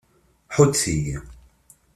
Ḥuddet-iyi! 0.55 1.17